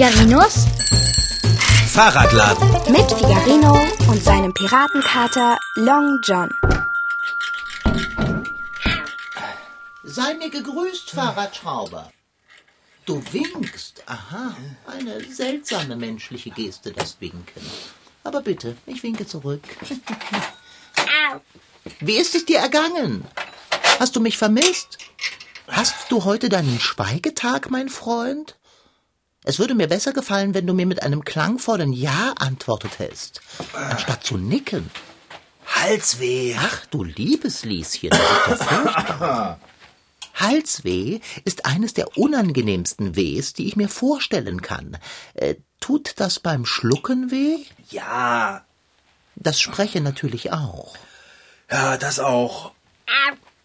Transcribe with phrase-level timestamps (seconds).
[0.00, 0.64] Figarinos
[1.88, 2.70] Fahrradladen.
[2.90, 6.48] mit Figarino und seinem Piratenkater Long John.
[10.02, 12.10] Sei mir gegrüßt, Fahrradschrauber.
[13.04, 14.02] Du winkst.
[14.06, 17.60] Aha, eine seltsame menschliche Geste, das Winken.
[18.24, 19.64] Aber bitte, ich winke zurück.
[22.00, 23.26] Wie ist es dir ergangen?
[23.98, 24.96] Hast du mich vermisst?
[25.68, 28.56] Hast du heute deinen Schweigetag, mein Freund?
[29.44, 33.40] Es würde mir besser gefallen, wenn du mir mit einem klangvollen Ja antwortetest,
[33.72, 34.90] anstatt zu nicken.
[35.66, 36.56] Halsweh.
[36.58, 39.58] Ach, du liebes Lieschen, das ist furchtbar.
[40.34, 44.98] Halsweh ist eines der unangenehmsten Wehs, die ich mir vorstellen kann.
[45.34, 47.58] Äh, tut das beim Schlucken weh?
[47.90, 48.64] Ja,
[49.36, 50.96] Das Sprechen natürlich auch.
[51.70, 52.72] ja, das auch.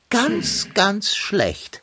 [0.10, 1.82] Ganz, ganz schlecht.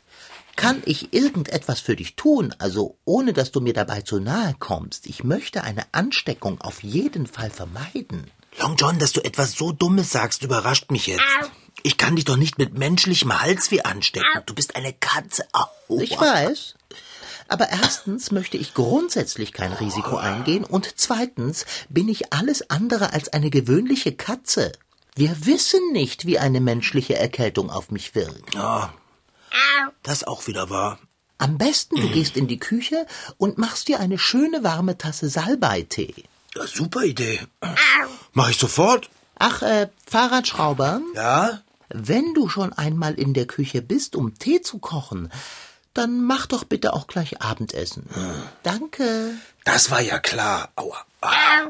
[0.55, 5.07] Kann ich irgendetwas für dich tun, also ohne dass du mir dabei zu nahe kommst?
[5.07, 8.29] Ich möchte eine Ansteckung auf jeden Fall vermeiden.
[8.59, 11.23] Long John, dass du etwas so Dummes sagst, überrascht mich jetzt.
[11.81, 14.43] Ich kann dich doch nicht mit menschlichem Halsweh anstecken.
[14.45, 15.45] Du bist eine Katze.
[15.53, 15.99] Au.
[15.99, 16.75] Ich weiß.
[17.47, 23.33] Aber erstens möchte ich grundsätzlich kein Risiko eingehen und zweitens bin ich alles andere als
[23.33, 24.71] eine gewöhnliche Katze.
[25.15, 28.55] Wir wissen nicht, wie eine menschliche Erkältung auf mich wirkt.
[28.55, 28.93] Ja,
[30.03, 30.99] das auch wieder wahr.
[31.37, 33.05] Am besten du gehst in die Küche
[33.37, 36.13] und machst dir eine schöne warme Tasse Salbeitee.
[36.55, 37.39] Ja, super Idee.
[38.33, 39.09] Mach ich sofort.
[39.39, 41.61] Ach, äh, Fahrradschrauber, Ja?
[41.89, 45.31] wenn du schon einmal in der Küche bist, um Tee zu kochen,
[45.93, 48.07] dann mach doch bitte auch gleich Abendessen.
[48.63, 49.31] Danke.
[49.65, 50.69] Das war ja klar.
[50.75, 50.97] Aua.
[51.21, 51.69] Ah.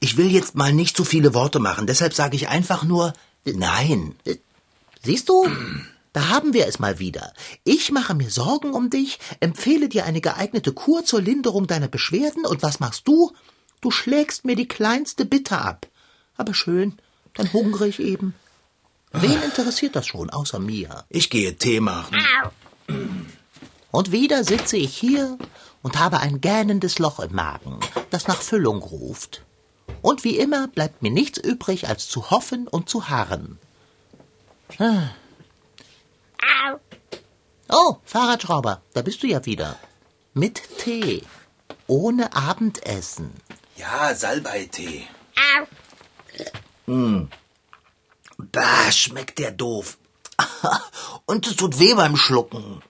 [0.00, 3.12] Ich will jetzt mal nicht zu viele Worte machen, deshalb sage ich einfach nur
[3.44, 4.14] Nein.
[5.02, 5.48] Siehst du?
[6.12, 7.32] Da haben wir es mal wieder.
[7.64, 12.44] Ich mache mir Sorgen um dich, empfehle dir eine geeignete Kur zur Linderung deiner Beschwerden
[12.44, 13.32] und was machst du?
[13.80, 15.86] Du schlägst mir die kleinste Bitte ab.
[16.36, 16.98] Aber schön,
[17.34, 18.34] dann hungere ich eben.
[19.12, 21.04] Wen interessiert das schon, außer mir?
[21.08, 22.16] Ich gehe Tee machen.
[23.90, 25.38] Und wieder sitze ich hier
[25.82, 27.80] und habe ein gähnendes Loch im Magen,
[28.10, 29.42] das nach Füllung ruft.
[30.00, 33.58] Und wie immer bleibt mir nichts übrig, als zu hoffen und zu harren.
[34.78, 35.10] Ah.
[37.68, 39.78] Oh, Fahrradschrauber, da bist du ja wieder.
[40.34, 41.22] Mit Tee.
[41.86, 43.32] Ohne Abendessen.
[43.76, 45.06] Ja, Salbeitee.
[46.86, 47.24] Mm.
[48.38, 49.98] Bah, schmeckt der doof.
[51.26, 52.82] Und es tut weh beim Schlucken.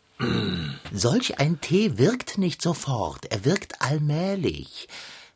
[0.93, 4.89] Solch ein Tee wirkt nicht sofort, er wirkt allmählich.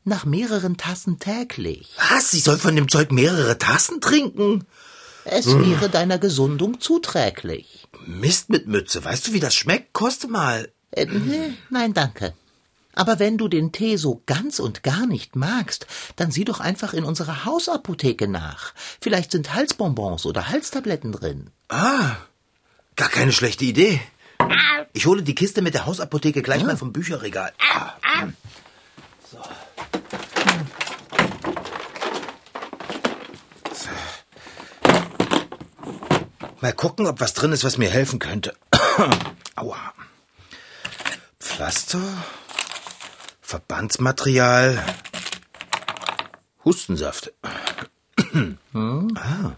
[0.04, 1.90] Nach mehreren Tassen täglich.
[2.10, 2.32] Was?
[2.34, 4.66] Ich soll von dem Zeug mehrere Tassen trinken?
[5.28, 7.88] Es wäre deiner Gesundung zuträglich.
[8.06, 9.04] Mist mit Mütze.
[9.04, 9.92] Weißt du, wie das schmeckt?
[9.92, 10.70] Koste mal.
[10.92, 11.06] Äh,
[11.70, 12.32] nein, danke.
[12.92, 15.86] Aber wenn du den Tee so ganz und gar nicht magst,
[16.16, 18.72] dann sieh doch einfach in unserer Hausapotheke nach.
[19.00, 21.50] Vielleicht sind Halsbonbons oder Halstabletten drin.
[21.68, 22.16] Ah,
[22.96, 24.00] gar keine schlechte Idee.
[24.94, 27.52] Ich hole die Kiste mit der Hausapotheke gleich mal vom Bücherregal.
[27.70, 27.92] Ah.
[29.30, 29.38] So.
[36.66, 38.52] Mal gucken, ob was drin ist, was mir helfen könnte.
[39.54, 39.94] Aua.
[41.38, 42.02] Pflaster,
[43.40, 44.84] Verbandsmaterial,
[46.64, 47.32] Hustensaft.
[48.74, 49.52] ah.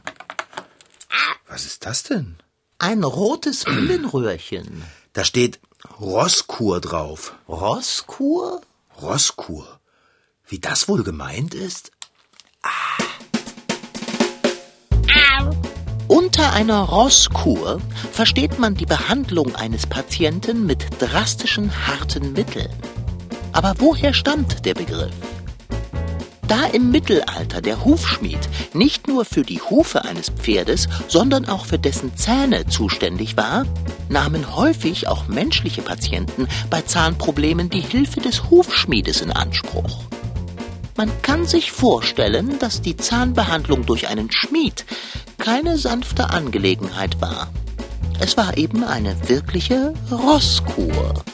[1.46, 2.36] Was ist das denn?
[2.76, 4.84] Ein rotes Pillenröhrchen.
[5.14, 5.60] Da steht
[5.98, 7.32] Rosskur drauf.
[7.48, 8.60] Rosskur?
[9.00, 9.80] Rosskur.
[10.46, 11.90] Wie das wohl gemeint ist?
[16.18, 17.80] Unter einer Rosskur
[18.10, 22.72] versteht man die Behandlung eines Patienten mit drastischen, harten Mitteln.
[23.52, 25.14] Aber woher stammt der Begriff?
[26.48, 28.40] Da im Mittelalter der Hufschmied
[28.74, 33.64] nicht nur für die Hufe eines Pferdes, sondern auch für dessen Zähne zuständig war,
[34.08, 40.02] nahmen häufig auch menschliche Patienten bei Zahnproblemen die Hilfe des Hufschmiedes in Anspruch.
[40.96, 44.84] Man kann sich vorstellen, dass die Zahnbehandlung durch einen Schmied
[45.48, 47.50] keine sanfte Angelegenheit war.
[48.20, 51.24] Es war eben eine wirkliche Rosskur.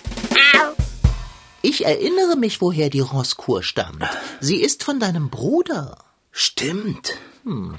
[1.63, 4.05] Ich erinnere mich, woher die Rosskur stammt.
[4.39, 5.99] Sie ist von deinem Bruder.
[6.31, 7.15] Stimmt.
[7.43, 7.75] Hm.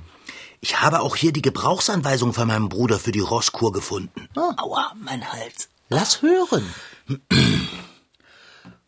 [0.59, 4.27] Ich habe auch hier die Gebrauchsanweisung von meinem Bruder für die Rosskur gefunden.
[4.35, 4.55] Ah.
[4.57, 5.69] Aua, mein Hals.
[5.87, 6.65] Lass hören.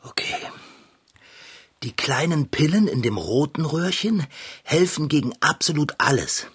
[0.04, 0.36] Okay.
[1.84, 4.26] Die kleinen Pillen in dem roten Röhrchen
[4.64, 6.48] helfen gegen absolut alles.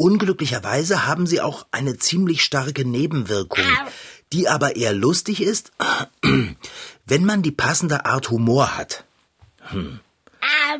[0.00, 3.66] Unglücklicherweise haben sie auch eine ziemlich starke Nebenwirkung.
[4.32, 5.72] die aber eher lustig ist,
[7.04, 9.04] wenn man die passende Art Humor hat.
[9.58, 10.00] Hm.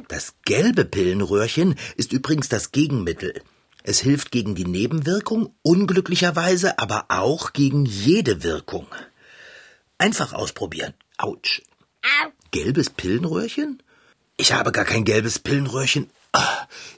[0.09, 3.43] Das gelbe Pillenröhrchen ist übrigens das Gegenmittel.
[3.83, 8.87] Es hilft gegen die Nebenwirkung, unglücklicherweise aber auch gegen jede Wirkung.
[9.99, 10.95] Einfach ausprobieren.
[11.19, 11.61] Autsch.
[12.53, 13.83] Gelbes Pillenröhrchen?
[14.39, 16.09] Ich habe gar kein gelbes Pillenröhrchen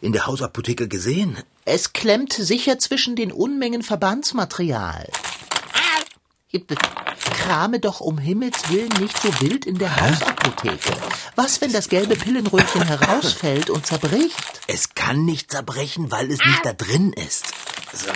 [0.00, 1.38] in der Hausapotheke gesehen.
[1.64, 5.08] Es klemmt sicher zwischen den Unmengen Verbandsmaterial.
[7.22, 10.92] Krame doch um Himmels Willen nicht so wild in der Hausapotheke.
[11.34, 14.60] Was, wenn das gelbe Pillenröhrchen herausfällt und zerbricht?
[14.66, 17.54] Es kann nicht zerbrechen, weil es nicht da drin ist.
[17.92, 18.10] So.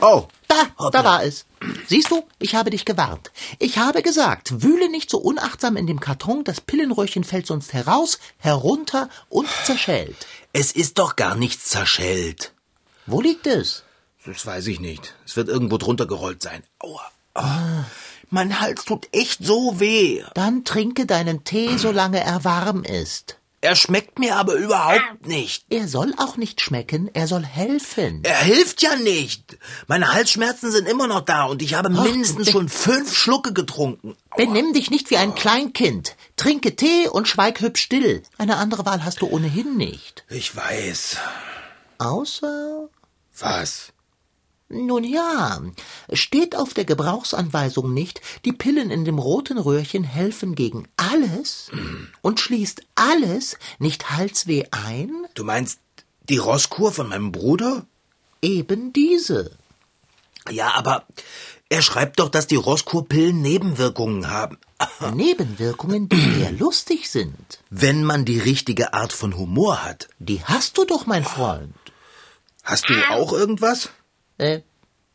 [0.00, 0.28] Oh.
[0.46, 1.46] Da, da war es.
[1.86, 3.30] Siehst du, ich habe dich gewarnt.
[3.58, 8.18] Ich habe gesagt, wühle nicht so unachtsam in dem Karton, das Pillenröhrchen fällt sonst heraus,
[8.38, 10.26] herunter und zerschellt.
[10.52, 12.52] Es ist doch gar nichts zerschellt.
[13.06, 13.84] Wo liegt es?
[14.24, 15.14] Das weiß ich nicht.
[15.26, 16.62] Es wird irgendwo drunter gerollt sein.
[16.78, 17.02] Aua.
[17.34, 17.84] Oh.
[18.30, 20.22] Mein Hals tut echt so weh.
[20.34, 23.38] Dann trinke deinen Tee, solange er warm ist.
[23.64, 25.64] Er schmeckt mir aber überhaupt nicht.
[25.70, 28.20] Er soll auch nicht schmecken, er soll helfen.
[28.22, 29.56] Er hilft ja nicht.
[29.86, 34.16] Meine Halsschmerzen sind immer noch da und ich habe Och, mindestens schon fünf Schlucke getrunken.
[34.28, 34.36] Aua.
[34.36, 36.14] Benimm dich nicht wie ein Kleinkind.
[36.36, 38.22] Trinke Tee und schweig hübsch still.
[38.36, 40.26] Eine andere Wahl hast du ohnehin nicht.
[40.28, 41.16] Ich weiß.
[41.96, 42.90] Außer.
[43.38, 43.93] Was?
[44.68, 45.60] Nun ja,
[46.12, 51.70] steht auf der Gebrauchsanweisung nicht, die Pillen in dem roten Röhrchen helfen gegen alles
[52.22, 55.10] und schließt alles nicht Halsweh ein?
[55.34, 55.80] Du meinst
[56.28, 57.84] die Rosskur von meinem Bruder?
[58.40, 59.56] Eben diese.
[60.50, 61.06] Ja, aber
[61.68, 64.58] er schreibt doch, dass die Rosskurpillen Nebenwirkungen haben.
[65.14, 67.58] Nebenwirkungen, die eher lustig sind.
[67.70, 70.08] Wenn man die richtige Art von Humor hat.
[70.18, 71.74] Die hast du doch, mein Freund.
[72.62, 73.90] Hast du auch irgendwas?
[74.38, 74.60] Äh,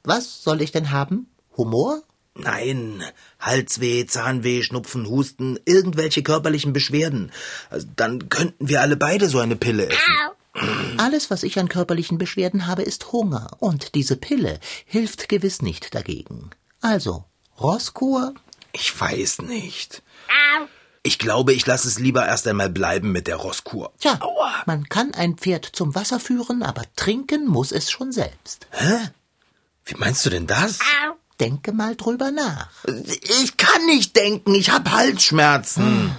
[0.04, 1.28] was soll ich denn haben?
[1.58, 2.04] Humor?
[2.36, 3.04] Nein,
[3.40, 7.32] Halsweh, Zahnweh, Schnupfen, Husten, irgendwelche körperlichen Beschwerden.
[7.70, 10.98] Also dann könnten wir alle beide so eine Pille essen.
[10.98, 13.58] Alles, was ich an körperlichen Beschwerden habe, ist Hunger.
[13.60, 16.50] Und diese Pille hilft gewiss nicht dagegen.
[16.82, 17.26] Also,
[17.60, 18.34] Rosskur?
[18.72, 20.02] Ich weiß nicht.
[21.04, 23.94] Ich glaube, ich lasse es lieber erst einmal bleiben mit der Rosskur.
[24.00, 24.64] Tja, Aua.
[24.66, 28.68] man kann ein Pferd zum Wasser führen, aber trinken muss es schon selbst.
[28.72, 29.10] Hä?
[29.86, 30.80] Wie meinst du denn das?
[31.40, 32.70] Denke mal drüber nach.
[33.42, 35.86] Ich kann nicht denken, ich habe Halsschmerzen.
[35.86, 36.16] Hm.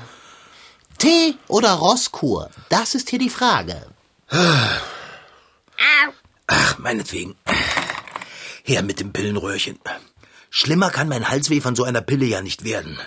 [0.97, 2.50] Tee oder Rosskur?
[2.71, 3.87] Das ist hier die Frage.
[6.47, 7.37] Ach, meinetwegen.
[8.65, 9.79] Her mit dem Pillenröhrchen.
[10.49, 12.99] Schlimmer kann mein Halsweh von so einer Pille ja nicht werden.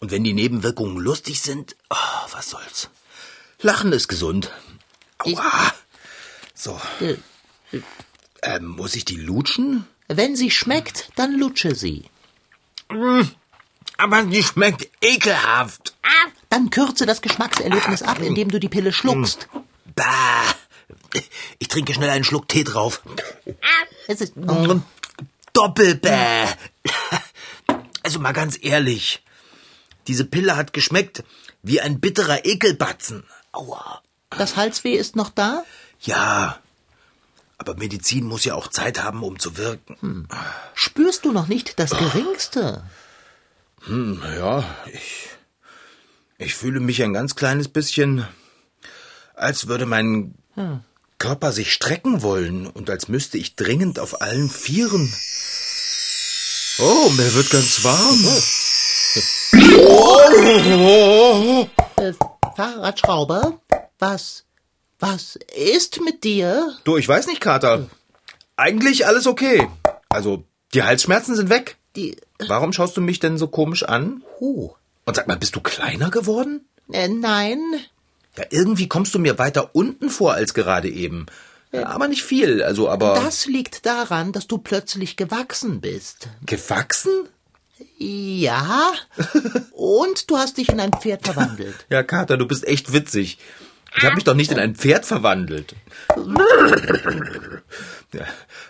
[0.00, 2.88] Und wenn die Nebenwirkungen lustig sind, oh, was soll's.
[3.60, 4.50] Lachen ist gesund.
[5.18, 5.72] Aua.
[6.54, 6.80] So.
[7.00, 7.16] Äh,
[8.42, 9.86] ähm, muss ich die lutschen?
[10.08, 12.04] Wenn sie schmeckt, dann lutsche sie.
[12.90, 13.30] Hm,
[13.98, 15.94] aber die schmeckt ekelhaft.
[16.48, 19.48] Dann kürze das Geschmackserlebnis ab, indem du die Pille schluckst.
[19.94, 20.54] Bah.
[21.58, 23.02] Ich trinke schnell einen Schluck Tee drauf.
[24.08, 24.32] Es ist
[25.52, 26.46] Doppelbäh.
[28.02, 29.22] Also mal ganz ehrlich.
[30.06, 31.24] Diese Pille hat geschmeckt
[31.62, 33.24] wie ein bitterer Ekelbatzen.
[33.52, 34.02] Aua.
[34.30, 35.64] Das Halsweh ist noch da?
[36.00, 36.58] Ja.
[37.58, 39.96] Aber Medizin muss ja auch Zeit haben, um zu wirken.
[40.00, 40.28] Hm.
[40.74, 42.82] Spürst du noch nicht das Geringste?
[43.82, 45.28] Hm, ja, ich.
[46.38, 48.26] Ich fühle mich ein ganz kleines bisschen,
[49.34, 50.80] als würde mein hm.
[51.18, 55.12] Körper sich strecken wollen und als müsste ich dringend auf allen Vieren.
[56.78, 58.24] Oh, mir wird ganz warm.
[58.26, 58.42] Oh.
[59.52, 61.66] Äh,
[62.56, 63.60] Fahrradschrauber,
[63.98, 64.44] was
[65.00, 66.76] was ist mit dir?
[66.84, 67.88] Du, ich weiß nicht, Kater.
[68.56, 69.66] Eigentlich alles okay.
[70.10, 71.76] Also, die Halsschmerzen sind weg.
[71.96, 72.16] Die.
[72.46, 74.22] Warum schaust du mich denn so komisch an?
[74.40, 74.74] Oh.
[75.06, 76.66] Und sag mal, bist du kleiner geworden?
[76.92, 77.58] Äh, nein.
[78.36, 81.26] Ja, irgendwie kommst du mir weiter unten vor als gerade eben.
[81.72, 83.14] Ja, aber nicht viel, also aber.
[83.14, 86.28] Das liegt daran, dass du plötzlich gewachsen bist.
[86.44, 87.28] Gewachsen?
[87.98, 88.92] Ja.
[89.72, 91.86] Und du hast dich in ein Pferd verwandelt.
[91.90, 93.38] Ja, Kater, du bist echt witzig.
[93.96, 95.74] Ich habe mich doch nicht in ein Pferd verwandelt.
[98.12, 98.24] Ja,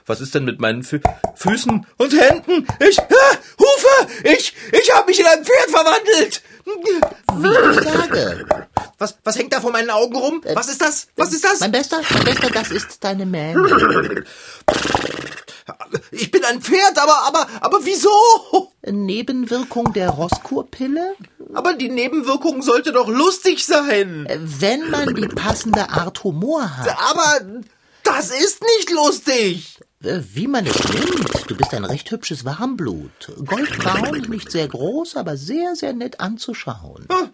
[0.05, 1.01] was ist denn mit meinen Fü
[1.35, 2.67] Füßen und Händen?
[2.79, 6.43] Ich, ah, Hufe, ich, ich habe mich in ein Pferd verwandelt.
[6.67, 8.47] Wie ich sage.
[8.99, 10.43] Was, was hängt da vor meinen Augen rum?
[10.53, 11.09] Was ist das?
[11.17, 11.61] Was ist das?
[11.61, 14.25] Mein Bester, mein Bester, das ist deine Mähne.
[16.11, 18.11] Ich bin ein Pferd, aber, aber, aber wieso?
[18.93, 21.15] Nebenwirkung der Rosskurpille?
[21.55, 24.27] Aber die Nebenwirkung sollte doch lustig sein.
[24.29, 26.89] Wenn man die passende Art Humor hat.
[27.11, 27.41] Aber
[28.05, 29.79] das ist nicht lustig.
[30.03, 31.51] Äh, wie man es nimmt.
[31.51, 33.33] Du bist ein recht hübsches Warmblut.
[33.45, 37.05] Goldbraun, nicht sehr groß, aber sehr, sehr nett anzuschauen.
[37.09, 37.29] Ah,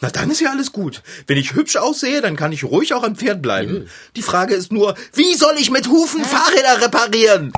[0.00, 1.02] na, dann ist ja alles gut.
[1.26, 3.80] Wenn ich hübsch aussehe, dann kann ich ruhig auch am Pferd bleiben.
[3.80, 3.88] Mhm.
[4.16, 7.52] Die Frage ist nur, wie soll ich mit Hufen Fahrräder reparieren?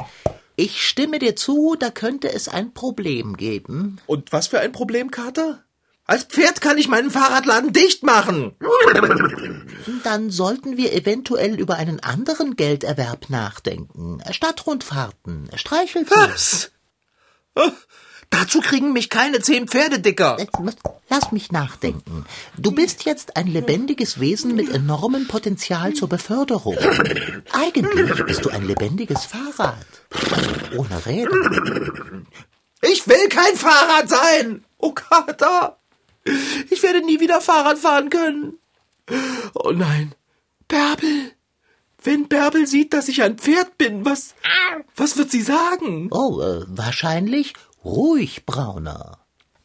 [0.61, 3.97] Ich stimme dir zu, da könnte es ein Problem geben.
[4.05, 5.65] Und was für ein Problem, Kater?
[6.05, 8.53] Als Pferd kann ich meinen Fahrradladen dicht machen.
[10.05, 14.21] Dann sollten wir eventuell über einen anderen Gelderwerb nachdenken.
[14.31, 16.15] Stadtrundfahrten, Streichelzoo.
[16.15, 16.73] Was?
[18.31, 20.37] Dazu kriegen mich keine zehn Pferde dicker.
[21.09, 22.25] Lass mich nachdenken.
[22.57, 26.77] Du bist jetzt ein lebendiges Wesen mit enormem Potenzial zur Beförderung.
[27.53, 29.85] Eigentlich bist du ein lebendiges Fahrrad.
[30.77, 32.23] ohne Räder.
[32.83, 34.65] Ich will kein Fahrrad sein.
[34.79, 35.77] Oh Kater.
[36.71, 38.59] Ich werde nie wieder Fahrrad fahren können.
[39.55, 40.15] Oh nein.
[40.69, 41.33] Bärbel.
[42.03, 44.35] Wenn Bärbel sieht, dass ich ein Pferd bin, was,
[44.97, 46.09] was wird sie sagen?
[46.13, 47.53] Oh, äh, wahrscheinlich
[47.85, 49.19] Ruhig, Brauner.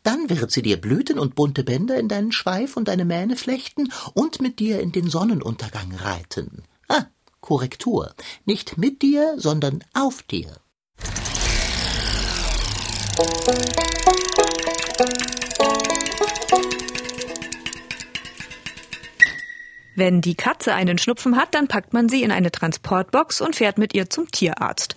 [0.04, 3.92] Dann wird sie dir Blüten und bunte Bänder in deinen Schweif und deine Mähne flechten
[4.14, 6.64] und mit dir in den Sonnenuntergang reiten.
[6.88, 7.06] Ah,
[7.42, 8.14] Korrektur.
[8.46, 10.56] Nicht mit dir, sondern auf dir.
[19.98, 23.78] Wenn die Katze einen Schnupfen hat, dann packt man sie in eine Transportbox und fährt
[23.78, 24.96] mit ihr zum Tierarzt.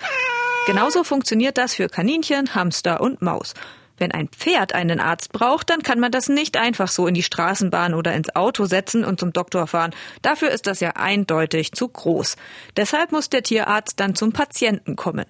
[0.69, 3.55] Genauso funktioniert das für Kaninchen, Hamster und Maus.
[3.97, 7.23] Wenn ein Pferd einen Arzt braucht, dann kann man das nicht einfach so in die
[7.23, 9.95] Straßenbahn oder ins Auto setzen und zum Doktor fahren.
[10.21, 12.37] Dafür ist das ja eindeutig zu groß.
[12.77, 15.25] Deshalb muss der Tierarzt dann zum Patienten kommen.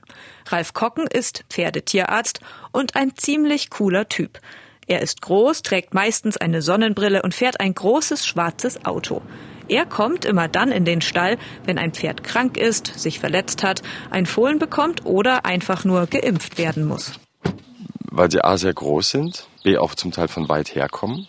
[0.49, 2.41] Ralf Kocken ist Pferdetierarzt
[2.73, 4.41] und ein ziemlich cooler Typ.
[4.89, 9.23] Er ist groß, trägt meistens eine Sonnenbrille und fährt ein großes schwarzes Auto.
[9.69, 13.83] Er kommt immer dann in den Stall, wenn ein Pferd krank ist, sich verletzt hat,
[14.11, 17.13] ein Fohlen bekommt oder einfach nur geimpft werden muss.
[18.11, 21.29] Weil sie A sehr groß sind, B auch zum Teil von weit herkommen.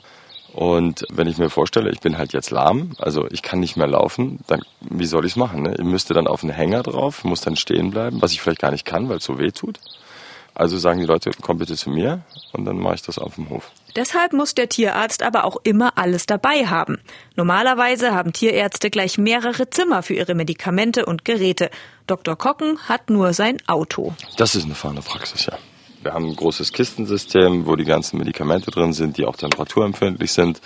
[0.53, 3.87] Und wenn ich mir vorstelle, ich bin halt jetzt lahm, also ich kann nicht mehr
[3.87, 5.63] laufen, dann wie soll ich es machen?
[5.63, 5.75] Ne?
[5.77, 8.71] Ich müsste dann auf einen Hänger drauf, muss dann stehen bleiben, was ich vielleicht gar
[8.71, 9.79] nicht kann, weil es so weh tut.
[10.55, 12.21] Also sagen die Leute, komm bitte zu mir
[12.53, 13.71] und dann mache ich das auf dem Hof.
[13.95, 16.99] Deshalb muss der Tierarzt aber auch immer alles dabei haben.
[17.35, 21.69] Normalerweise haben Tierärzte gleich mehrere Zimmer für ihre Medikamente und Geräte.
[22.07, 22.35] Dr.
[22.35, 24.13] Kocken hat nur sein Auto.
[24.37, 25.57] Das ist eine fahrende Praxis, ja.
[26.01, 30.61] Wir haben ein großes Kistensystem, wo die ganzen Medikamente drin sind, die auch temperaturempfindlich sind.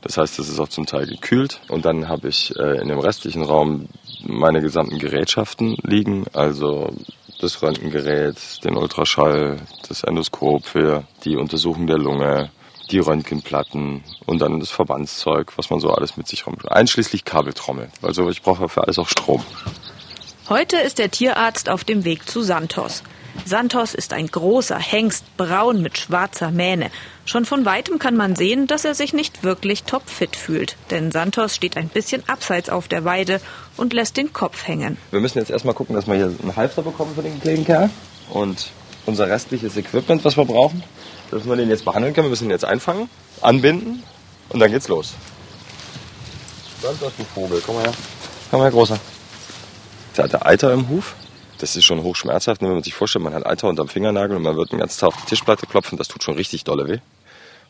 [0.00, 1.60] Das heißt, es ist auch zum Teil gekühlt.
[1.68, 3.88] Und dann habe ich äh, in dem restlichen Raum
[4.26, 6.94] meine gesamten Gerätschaften liegen, also
[7.40, 9.58] das Röntgengerät, den Ultraschall,
[9.88, 12.50] das Endoskop für die Untersuchung der Lunge,
[12.90, 16.72] die Röntgenplatten und dann das Verbandszeug, was man so alles mit sich rumträgt.
[16.72, 17.88] Einschließlich Kabeltrommel.
[18.02, 19.44] Also ich brauche für alles auch Strom.
[20.48, 23.02] Heute ist der Tierarzt auf dem Weg zu Santos.
[23.44, 26.90] Santos ist ein großer Hengst, braun mit schwarzer Mähne.
[27.24, 31.54] Schon von weitem kann man sehen, dass er sich nicht wirklich topfit fühlt, denn Santos
[31.54, 33.40] steht ein bisschen abseits auf der Weide
[33.76, 34.96] und lässt den Kopf hängen.
[35.10, 37.90] Wir müssen jetzt erstmal gucken, dass wir hier einen Halfter bekommen für den kleinen Kerl
[38.30, 38.70] und
[39.06, 40.82] unser restliches Equipment, was wir brauchen,
[41.30, 42.26] dass wir den jetzt behandeln können.
[42.26, 43.08] Wir müssen ihn jetzt einfangen,
[43.40, 44.02] anbinden
[44.48, 45.14] und dann geht's los.
[46.82, 47.92] Santos, du Vogel, komm mal her.
[48.50, 48.98] Komm mal her, Großer.
[50.16, 51.14] Der hat Eiter im Huf
[51.60, 54.42] das ist schon hochschmerzhaft, ne, wenn man sich vorstellt, man hat Alter unterm Fingernagel und
[54.42, 56.98] man wird den ganzen Tag auf die Tischplatte klopfen, das tut schon richtig dolle weh.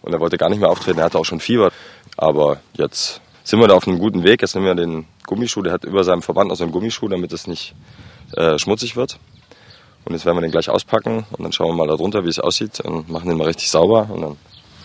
[0.02, 1.70] Und er wollte gar nicht mehr auftreten, er hatte auch schon Fieber.
[2.16, 4.40] Aber jetzt sind wir da auf einem guten Weg.
[4.40, 7.32] Jetzt nehmen wir den Gummischuh, der hat über seinem Verband noch so einen Gummischuh, damit
[7.32, 7.74] es nicht
[8.34, 9.18] äh, schmutzig wird.
[10.04, 12.28] Und jetzt werden wir den gleich auspacken und dann schauen wir mal da drunter, wie
[12.28, 14.36] es aussieht und machen den mal richtig sauber und dann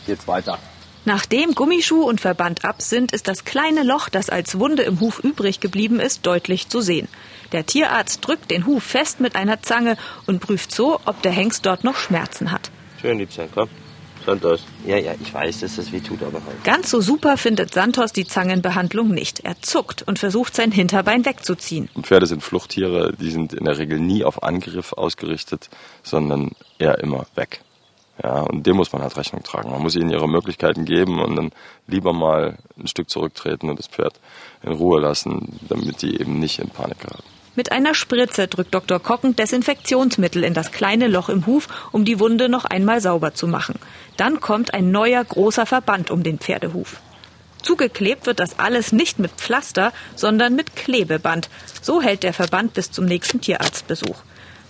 [0.06, 0.58] geht's weiter.
[1.06, 5.20] Nachdem Gummischuh und Verband ab sind, ist das kleine Loch, das als Wunde im Huf
[5.20, 7.08] übrig geblieben ist, deutlich zu sehen.
[7.52, 11.66] Der Tierarzt drückt den Huf fest mit einer Zange und prüft so, ob der Hengst
[11.66, 12.72] dort noch Schmerzen hat.
[13.00, 13.70] Schön lieb sein, komm.
[14.26, 14.66] Santos.
[14.86, 16.64] Ja, ja, ich weiß, dass das weh tut, aber halt.
[16.64, 19.42] Ganz so super findet Santos die Zangenbehandlung nicht.
[19.42, 21.90] Er zuckt und versucht, sein Hinterbein wegzuziehen.
[21.94, 25.70] Und Pferde sind Fluchttiere, die sind in der Regel nie auf Angriff ausgerichtet,
[26.04, 27.62] sondern eher immer weg.
[28.24, 29.72] Ja, und dem muss man halt Rechnung tragen.
[29.72, 31.52] Man muss ihnen ihre Möglichkeiten geben und dann
[31.88, 34.20] lieber mal ein Stück zurücktreten und das Pferd
[34.64, 37.24] in Ruhe lassen, damit die eben nicht in Panik geraten.
[37.56, 39.00] Mit einer Spritze drückt Dr.
[39.00, 43.48] Kocken Desinfektionsmittel in das kleine Loch im Huf, um die Wunde noch einmal sauber zu
[43.48, 43.80] machen.
[44.18, 46.98] Dann kommt ein neuer großer Verband um den Pferdehuf.
[47.62, 51.50] Zugeklebt wird das alles nicht mit Pflaster, sondern mit Klebeband.
[51.82, 54.18] So hält der Verband bis zum nächsten Tierarztbesuch.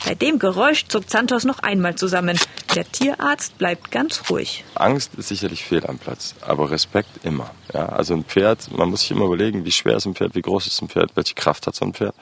[0.06, 2.38] Bei dem Geräusch zuckt Santos noch einmal zusammen.
[2.76, 4.64] Der Tierarzt bleibt ganz ruhig.
[4.76, 7.50] Angst ist sicherlich fehl am Platz, aber Respekt immer.
[7.74, 10.44] Ja, also ein Pferd, man muss sich immer überlegen, wie schwer ist ein Pferd, wie
[10.44, 12.14] groß ist ein Pferd, welche Kraft hat so ein Pferd.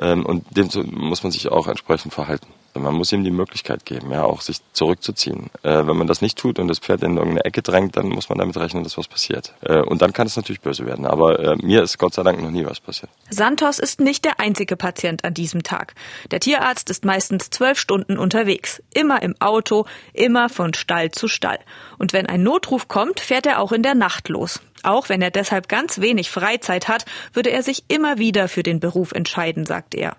[0.00, 2.46] Ähm, und dem muss man sich auch entsprechend verhalten.
[2.76, 5.50] Man muss ihm die Möglichkeit geben, ja, auch sich zurückzuziehen.
[5.62, 8.28] Äh, wenn man das nicht tut und das Pferd in irgendeine Ecke drängt, dann muss
[8.28, 9.54] man damit rechnen, dass was passiert.
[9.60, 11.06] Äh, und dann kann es natürlich böse werden.
[11.06, 13.10] Aber äh, mir ist Gott sei Dank noch nie was passiert.
[13.30, 15.94] Santos ist nicht der einzige Patient an diesem Tag.
[16.32, 18.82] Der Tierarzt ist meistens zwölf Stunden unterwegs.
[18.92, 21.60] Immer im Auto, immer von Stall zu Stall.
[21.98, 24.60] Und wenn ein Notruf kommt, fährt er auch in der Nacht los.
[24.84, 28.80] Auch wenn er deshalb ganz wenig Freizeit hat, würde er sich immer wieder für den
[28.80, 30.16] Beruf entscheiden, sagt er.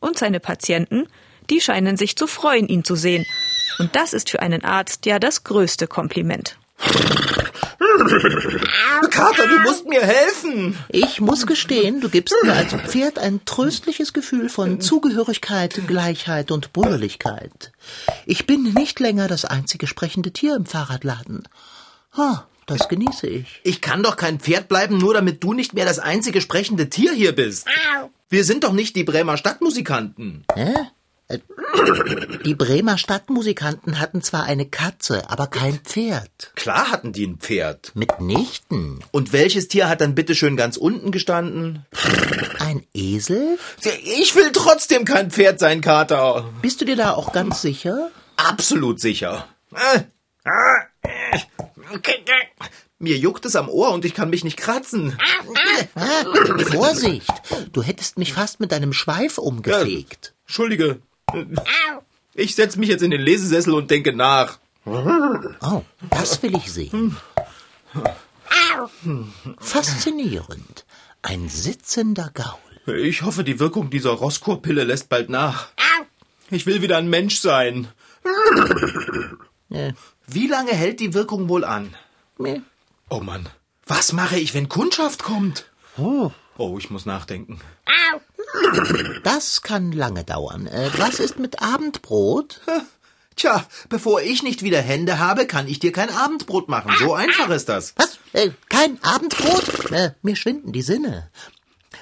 [0.00, 1.06] Und seine Patienten,
[1.50, 3.26] die scheinen sich zu freuen, ihn zu sehen.
[3.78, 6.58] Und das ist für einen Arzt ja das größte Kompliment.
[9.10, 10.76] Kater, du musst mir helfen.
[10.88, 16.72] Ich muss gestehen, du gibst mir als Pferd ein tröstliches Gefühl von Zugehörigkeit, Gleichheit und
[16.72, 17.72] Brüderlichkeit.
[18.24, 21.48] Ich bin nicht länger das einzige sprechende Tier im Fahrradladen.
[22.16, 23.60] Ha, das genieße ich.
[23.62, 27.12] Ich kann doch kein Pferd bleiben, nur damit du nicht mehr das einzige sprechende Tier
[27.12, 27.66] hier bist.
[28.28, 30.44] Wir sind doch nicht die Bremer Stadtmusikanten.
[30.54, 30.74] Hä?
[31.28, 31.38] Äh,
[32.44, 36.52] Die Bremer Stadtmusikanten hatten zwar eine Katze, aber kein Pferd.
[36.54, 37.92] Klar hatten die ein Pferd.
[37.94, 39.00] Mitnichten.
[39.10, 41.84] Und welches Tier hat dann bitteschön ganz unten gestanden?
[42.60, 43.58] Ein Esel?
[44.20, 46.48] Ich will trotzdem kein Pferd sein, Kater.
[46.62, 48.10] Bist du dir da auch ganz sicher?
[48.36, 49.48] Absolut sicher.
[51.92, 52.66] Äh, äh,
[52.98, 55.18] Mir juckt es am Ohr und ich kann mich nicht kratzen.
[55.94, 56.24] Ah,
[56.72, 57.30] Vorsicht!
[57.72, 60.34] Du hättest mich fast mit deinem Schweif umgefegt.
[60.46, 61.00] Entschuldige.
[62.34, 64.58] Ich setze mich jetzt in den Lesesessel und denke nach.
[64.86, 67.16] Oh, das will ich sehen.
[69.58, 70.84] Faszinierend.
[71.22, 72.96] Ein sitzender Gaul.
[72.98, 75.68] Ich hoffe, die Wirkung dieser Roskur-Pille lässt bald nach.
[76.50, 77.88] Ich will wieder ein Mensch sein.
[80.26, 81.94] Wie lange hält die Wirkung wohl an?
[82.38, 82.60] meh.
[83.08, 83.48] Oh Mann.
[83.86, 85.66] Was mache ich, wenn Kundschaft kommt?
[85.96, 87.60] Oh, Oh, ich muss nachdenken.
[89.24, 90.66] das kann lange dauern.
[90.66, 92.60] Äh, was ist mit Abendbrot?
[93.36, 96.92] Tja, bevor ich nicht wieder Hände habe, kann ich dir kein Abendbrot machen.
[96.98, 97.92] So einfach ist das.
[97.96, 98.18] Was?
[98.32, 99.90] Äh, kein Abendbrot?
[99.92, 101.30] Äh, mir schwinden die Sinne.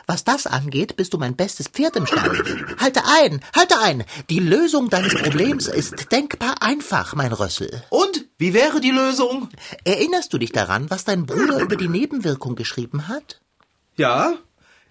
[0.06, 2.42] Was das angeht, bist du mein bestes Pferd im Stall.
[2.78, 4.04] Halte ein, halte ein.
[4.28, 7.82] Die Lösung deines Problems ist denkbar einfach, mein Rössel.
[7.90, 8.26] Und?
[8.36, 9.48] Wie wäre die Lösung?
[9.84, 13.40] Erinnerst du dich daran, was dein Bruder über die Nebenwirkung geschrieben hat?
[13.96, 14.34] Ja?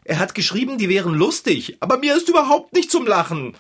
[0.06, 3.56] Er hat geschrieben, die wären lustig, aber mir ist überhaupt nicht zum Lachen.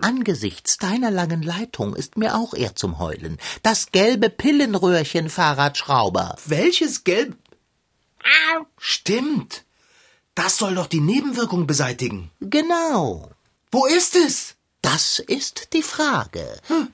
[0.00, 3.38] Angesichts deiner langen Leitung ist mir auch eher zum Heulen.
[3.62, 6.36] Das gelbe Pillenröhrchen, Fahrradschrauber.
[6.46, 7.36] Welches Gelb?
[8.78, 9.64] Stimmt.
[10.34, 12.30] Das soll doch die Nebenwirkung beseitigen.
[12.40, 13.30] Genau.
[13.70, 14.54] Wo ist es?
[14.82, 16.42] Das ist die Frage.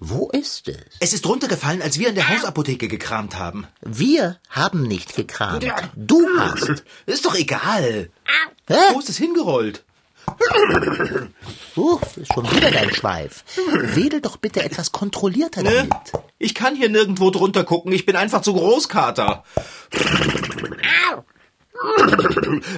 [0.00, 0.76] Wo ist es?
[0.98, 3.66] Es ist runtergefallen, als wir in der Hausapotheke gekramt haben.
[3.80, 5.64] Wir haben nicht gekramt.
[5.94, 6.82] Du hast.
[7.06, 8.10] Ist doch egal.
[8.66, 8.74] Hä?
[8.92, 9.84] Wo ist es hingerollt?
[11.76, 13.44] Uh, ist schon wieder dein Schweif.
[13.94, 15.70] Wedel doch bitte etwas kontrollierter Ne?
[15.88, 15.92] damit.
[16.38, 17.92] Ich kann hier nirgendwo drunter gucken.
[17.92, 19.44] Ich bin einfach zu groß, Kater.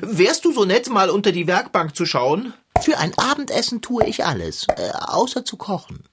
[0.03, 2.55] Wärst du so nett, mal unter die Werkbank zu schauen?
[2.81, 6.05] Für ein Abendessen tue ich alles, äh, außer zu kochen.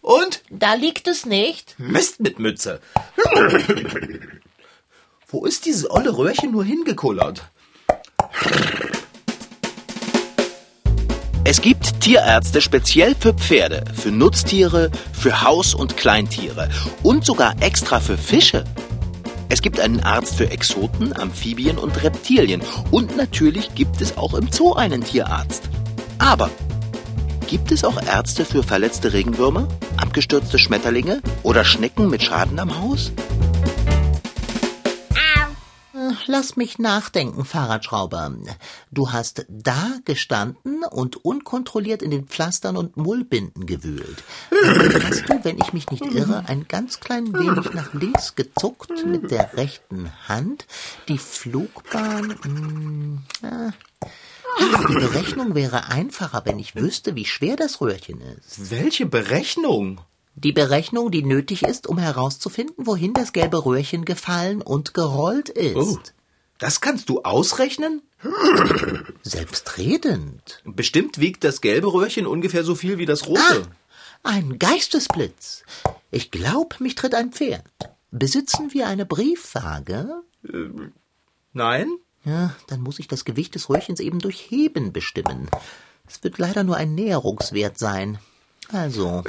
[0.00, 0.42] Und?
[0.50, 1.74] Da liegt es nicht.
[1.78, 2.80] Mist mit Mütze.
[5.28, 7.42] Wo ist dieses olle Röhrchen nur hingekullert?
[11.46, 16.70] Es gibt Tierärzte speziell für Pferde, für Nutztiere, für Haus- und Kleintiere
[17.02, 18.64] und sogar extra für Fische.
[19.48, 24.50] Es gibt einen Arzt für Exoten, Amphibien und Reptilien und natürlich gibt es auch im
[24.50, 25.64] Zoo einen Tierarzt.
[26.18, 26.50] Aber
[27.46, 33.12] gibt es auch Ärzte für verletzte Regenwürmer, abgestürzte Schmetterlinge oder Schnecken mit Schaden am Haus?
[36.26, 38.32] Lass mich nachdenken, Fahrradschrauber.
[38.90, 44.22] Du hast da gestanden und unkontrolliert in den Pflastern und Mullbinden gewühlt.
[44.50, 49.30] Hast du, wenn ich mich nicht irre, ein ganz klein wenig nach links gezuckt mit
[49.30, 50.66] der rechten Hand.
[51.08, 52.34] Die Flugbahn.
[52.42, 53.72] hm, ah.
[54.88, 58.70] Die Berechnung wäre einfacher, wenn ich wüsste, wie schwer das Röhrchen ist.
[58.70, 60.00] Welche Berechnung?
[60.36, 65.76] Die Berechnung, die nötig ist, um herauszufinden, wohin das gelbe Röhrchen gefallen und gerollt ist.
[65.76, 65.98] Oh,
[66.58, 68.02] das kannst du ausrechnen?
[69.22, 70.62] Selbstredend.
[70.64, 73.68] Bestimmt wiegt das gelbe Röhrchen ungefähr so viel wie das rote.
[74.22, 75.64] Ein Geistesblitz.
[76.10, 77.64] Ich glaub, mich tritt ein Pferd.
[78.10, 80.22] Besitzen wir eine Briefwaage?
[81.52, 81.88] Nein?
[82.24, 85.48] Ja, dann muss ich das Gewicht des Röhrchens eben durch Heben bestimmen.
[86.06, 88.18] Es wird leider nur ein Näherungswert sein.
[88.72, 89.22] Also,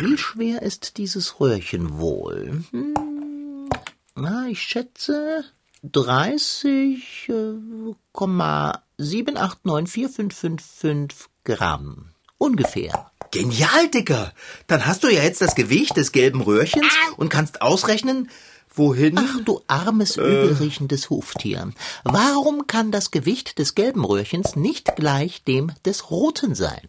[0.00, 2.62] wie schwer ist dieses Röhrchen wohl?
[2.70, 3.68] Hm,
[4.14, 5.44] na, ich schätze
[5.84, 11.12] 30,8 7894555
[11.44, 12.10] Gramm.
[12.38, 13.10] Ungefähr.
[13.30, 14.32] Genial, Dicker.
[14.66, 18.30] Dann hast du ja jetzt das Gewicht des gelben Röhrchens und kannst ausrechnen,
[18.74, 19.18] wohin.
[19.18, 21.70] Ach, du armes, übelriechendes Huftier.
[22.04, 26.88] Warum kann das Gewicht des gelben Röhrchens nicht gleich dem des roten sein?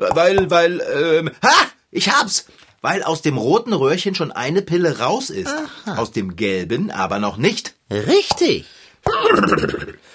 [0.00, 1.66] Weil, weil, ähm, ha!
[1.90, 2.46] Ich hab's!
[2.80, 5.54] Weil aus dem roten Röhrchen schon eine Pille raus ist.
[5.84, 7.74] Aus dem gelben aber noch nicht.
[7.90, 8.64] Richtig.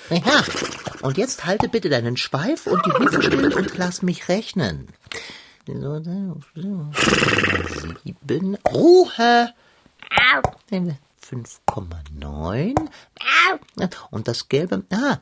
[0.10, 0.44] Ja,
[1.02, 4.88] und jetzt halte bitte deinen Schweif und die Hufe still und lass mich rechnen.
[8.04, 8.58] Sieben.
[8.68, 9.54] Ruhe.
[10.72, 12.76] 5,9.
[14.12, 14.84] Und das gelbe.
[14.92, 15.18] Ah,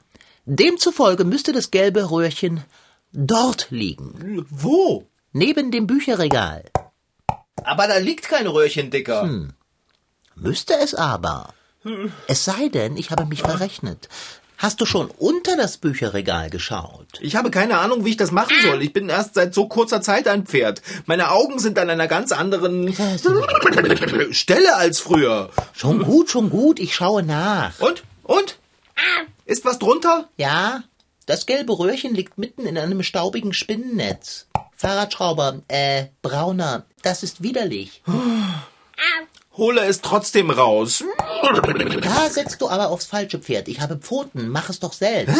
[0.45, 2.62] demzufolge müsste das gelbe Röhrchen
[3.13, 4.45] dort liegen.
[4.49, 5.08] Wo?
[5.32, 6.65] Neben dem Bücherregal.
[7.63, 9.30] Aber da liegt kein Röhrchen, Dicker.
[10.36, 11.54] Müsste es aber.
[12.28, 14.10] Es sei denn, ich habe mich verrechnet.
[14.58, 17.08] Hast du schon unter das Bücherregal geschaut?
[17.19, 18.82] Ich habe keine Ahnung, wie ich das machen soll.
[18.82, 20.82] Ich bin erst seit so kurzer Zeit ein Pferd.
[21.06, 22.93] Meine Augen sind an einer ganz anderen
[24.32, 25.49] Stelle als früher.
[25.73, 27.78] Schon gut, schon gut, ich schaue nach.
[27.80, 28.04] Und?
[28.23, 28.58] Und?
[29.45, 30.30] Ist was drunter?
[30.38, 30.84] Ja,
[31.26, 34.48] das gelbe Röhrchen liegt mitten in einem staubigen Spinnennetz.
[34.76, 38.02] Fahrradschrauber, äh, brauner, das ist widerlich.
[39.58, 41.04] Hole es trotzdem raus.
[42.02, 43.68] Da setzt du aber aufs falsche Pferd.
[43.68, 45.38] Ich habe Pfoten, mach es doch selbst.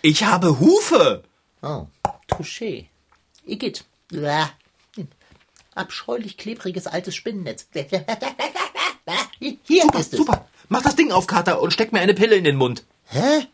[0.00, 1.22] Ich habe Hufe.
[1.62, 1.86] Oh,
[2.30, 2.86] touché.
[3.44, 3.84] Igitt.
[4.08, 4.50] Blah.
[5.74, 7.66] Abscheulich klebriges altes Spinnennetz.
[9.38, 10.18] Hier Super, ist es.
[10.18, 10.46] super.
[10.68, 12.84] Mach das Ding auf, Kater, und steck mir eine Pille in den Mund.
[13.06, 13.46] Hä?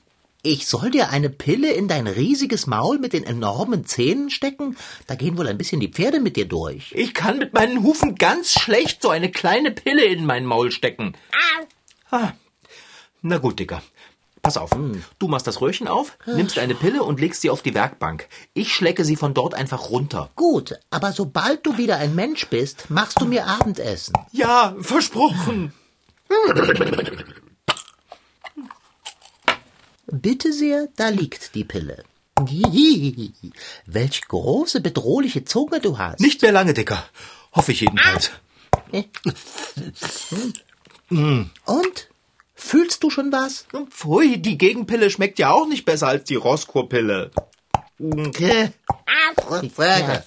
[0.42, 4.76] Ich soll dir eine Pille in dein riesiges Maul mit den enormen Zähnen stecken?
[5.08, 6.92] Da gehen wohl ein bisschen die Pferde mit dir durch.
[6.94, 11.16] Ich kann mit meinen Hufen ganz schlecht so eine kleine Pille in mein Maul stecken.
[12.10, 12.32] Ah.
[13.20, 13.82] Na gut, Dicker.
[14.40, 14.70] Pass auf.
[15.18, 18.28] Du machst das Röhrchen auf, nimmst eine Pille und legst sie auf die Werkbank.
[18.54, 20.30] Ich schlecke sie von dort einfach runter.
[20.36, 24.14] Gut, aber sobald du wieder ein Mensch bist, machst du mir Abendessen.
[24.30, 25.72] Ja, versprochen.
[30.10, 32.02] Bitte sehr, da liegt die Pille.
[33.86, 36.20] Welch große, bedrohliche Zunge du hast.
[36.20, 37.04] Nicht mehr lange, Dicker.
[37.52, 38.30] Hoffe ich jedenfalls.
[41.10, 42.08] Und?
[42.54, 43.66] Fühlst du schon was?
[43.90, 47.30] Pfui, die Gegenpille schmeckt ja auch nicht besser als die Roscoe-Pille.
[48.00, 48.70] Okay.
[50.08, 50.24] Ja.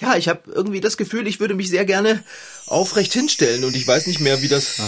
[0.00, 2.22] Ja, ich habe irgendwie das Gefühl, ich würde mich sehr gerne
[2.66, 4.78] aufrecht hinstellen und ich weiß nicht mehr, wie das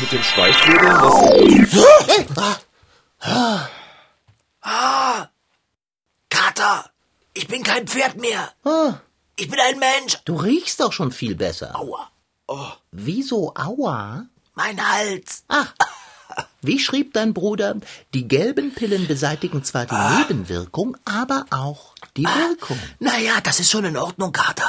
[0.00, 0.92] mit dem Schweißfädeln.
[2.34, 2.58] Das
[3.26, 3.68] Ah,
[6.30, 6.90] Kater,
[7.32, 8.52] ich bin kein Pferd mehr.
[8.64, 8.94] ah,
[9.36, 10.18] Ich bin ein Mensch.
[10.24, 11.74] du riechst doch schon viel besser.
[11.78, 12.10] Aua.
[12.46, 14.26] Oh, Wieso aua?
[14.54, 15.44] mein Hals.
[15.48, 15.72] Ach,
[16.62, 17.76] wie schrieb dein Bruder,
[18.12, 22.78] die gelben Pillen beseitigen zwar die Nebenwirkung, aber auch die Wirkung.
[23.00, 24.68] Naja, das ist schon in Ordnung, Kater.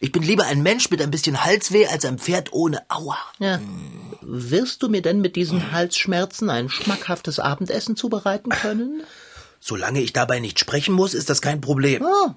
[0.00, 3.18] Ich bin lieber ein Mensch mit ein bisschen Halsweh als ein Pferd ohne Aua.
[3.38, 3.58] Ja.
[4.24, 9.02] Wirst du mir denn mit diesen Halsschmerzen ein schmackhaftes Abendessen zubereiten können?
[9.60, 12.04] Solange ich dabei nicht sprechen muss, ist das kein Problem.
[12.04, 12.30] Oh,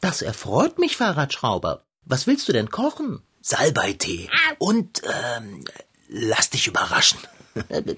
[0.00, 1.82] das erfreut mich, Fahrradschrauber.
[2.04, 3.22] Was willst du denn kochen?
[3.40, 4.28] Salbeitee.
[4.58, 5.64] Und, ähm,
[6.08, 7.18] lass dich überraschen.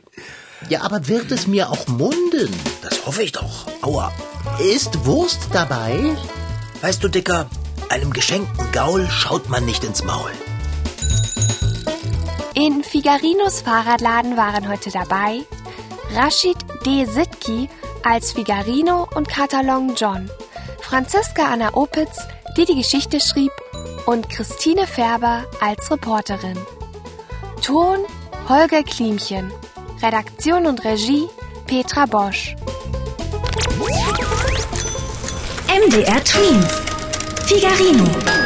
[0.69, 2.53] Ja, aber wird es mir auch munden?
[2.83, 3.67] Das hoffe ich doch.
[3.81, 4.13] Aua.
[4.59, 6.17] Ist Wurst dabei?
[6.81, 7.49] Weißt du, Dicker,
[7.89, 10.33] einem geschenkten Gaul schaut man nicht ins Maul.
[12.59, 15.47] In Figarinos Fahrradladen waren heute dabei
[16.17, 17.05] Rashid D.
[17.05, 17.69] Sitki
[18.03, 20.29] als Figarino und Katalon John,
[20.81, 22.19] Franziska Anna Opitz,
[22.57, 23.53] die die Geschichte schrieb,
[24.07, 26.59] und Christine Färber als Reporterin.
[27.63, 27.99] Ton
[28.49, 29.53] Holger Klimchen.
[30.03, 31.29] Redaktion und Regie
[31.69, 32.57] Petra Bosch.
[35.69, 36.83] MDR Twins.
[37.47, 38.38] Figarino.